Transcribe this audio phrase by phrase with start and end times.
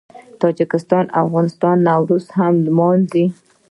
[0.41, 2.25] تاجکستان او افغانستان هم نوروز
[2.65, 3.25] لمانځي.